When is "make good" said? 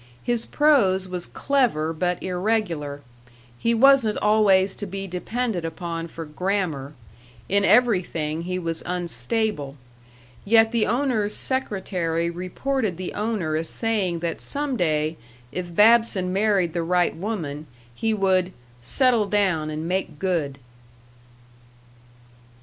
19.87-20.57